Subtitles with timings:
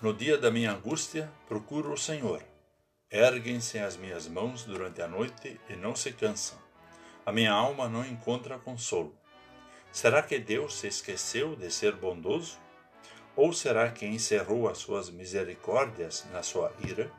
[0.00, 2.40] No dia da minha angústia, procuro o Senhor.
[3.10, 6.56] Erguem-se as minhas mãos durante a noite e não se cansam.
[7.26, 9.12] A minha alma não encontra consolo.
[9.90, 12.60] Será que Deus se esqueceu de ser bondoso?
[13.34, 17.10] Ou será que encerrou as suas misericórdias na sua ira?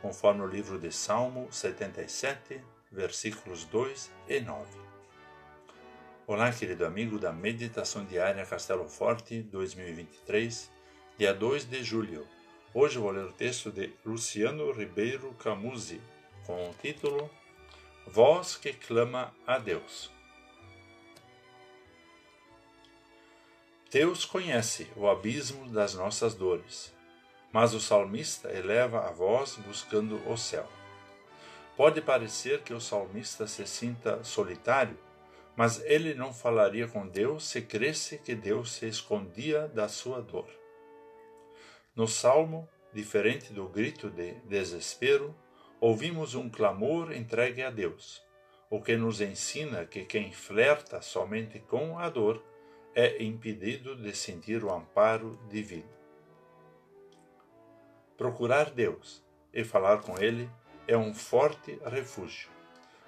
[0.00, 2.58] Conforme o livro de Salmo 77,
[2.90, 4.66] versículos 2 e 9.
[6.26, 10.74] Olá, querido amigo da Meditação Diária Castelo Forte 2023
[11.18, 12.28] dia 2 de julho.
[12.74, 15.98] Hoje vou ler o texto de Luciano Ribeiro Camusi,
[16.44, 17.30] com o título
[18.06, 20.10] Voz que clama a Deus.
[23.90, 26.92] Deus conhece o abismo das nossas dores,
[27.50, 30.68] mas o salmista eleva a voz buscando o céu.
[31.78, 34.98] Pode parecer que o salmista se sinta solitário,
[35.56, 40.65] mas ele não falaria com Deus se cresce que Deus se escondia da sua dor.
[41.96, 45.34] No salmo, diferente do grito de desespero,
[45.80, 48.22] ouvimos um clamor entregue a Deus,
[48.68, 52.44] o que nos ensina que quem flerta somente com a dor
[52.94, 55.88] é impedido de sentir o amparo divino.
[58.18, 60.50] Procurar Deus e falar com Ele
[60.86, 62.50] é um forte refúgio,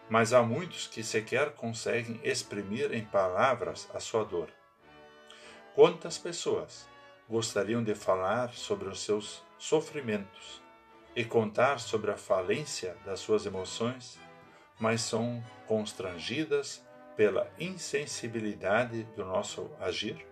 [0.09, 4.49] mas há muitos que sequer conseguem exprimir em palavras a sua dor.
[5.75, 6.89] Quantas pessoas
[7.29, 10.63] gostariam de falar sobre os seus sofrimentos
[11.15, 14.19] e contar sobre a falência das suas emoções,
[14.79, 20.25] mas são constrangidas pela insensibilidade do nosso agir?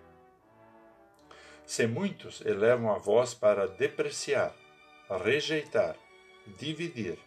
[1.66, 4.54] Se muitos elevam a voz para depreciar,
[5.10, 5.96] rejeitar,
[6.56, 7.18] dividir,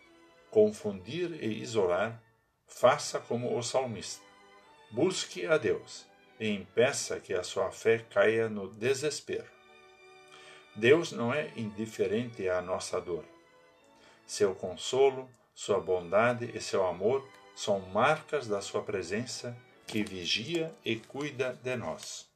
[0.50, 2.24] confundir e isolar,
[2.66, 4.24] faça como o salmista.
[4.92, 6.08] Busque a Deus
[6.40, 9.59] e impeça que a sua fé caia no desespero.
[10.80, 13.26] Deus não é indiferente à nossa dor.
[14.26, 19.54] Seu consolo, sua bondade e seu amor são marcas da sua presença
[19.86, 22.30] que vigia e cuida de nós.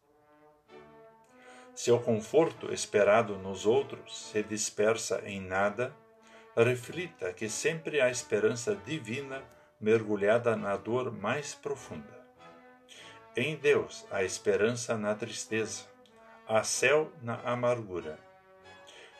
[1.73, 5.95] Seu conforto esperado nos outros se dispersa em nada,
[6.53, 9.41] reflita que sempre há esperança divina
[9.79, 12.21] mergulhada na dor mais profunda.
[13.37, 15.85] Em Deus há esperança na tristeza,
[16.45, 18.19] há céu na amargura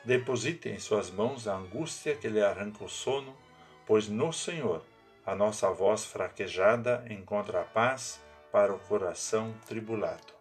[0.05, 3.33] Deposite em suas mãos a angústia que lhe arranca o sono,
[3.85, 4.83] pois no Senhor
[5.25, 8.21] a nossa voz fraquejada encontra a paz
[8.51, 10.33] para o coração tribulado.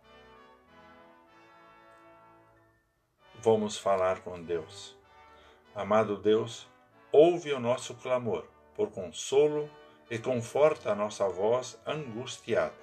[3.37, 4.97] Vamos falar com Deus.
[5.75, 6.69] Amado Deus,
[7.13, 8.45] ouve o nosso clamor
[8.75, 9.71] por consolo
[10.11, 12.75] e conforta a nossa voz angustiada.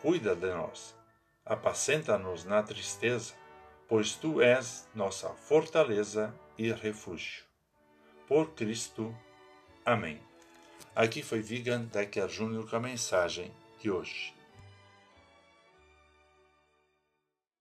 [0.00, 0.96] Cuida de nós,
[1.44, 3.34] apacenta-nos na tristeza
[3.88, 7.44] pois tu és nossa fortaleza e refúgio.
[8.26, 9.16] Por Cristo.
[9.84, 10.20] Amém.
[10.94, 13.50] Aqui foi Vigan Decker Júnior com a mensagem
[13.80, 14.37] de hoje.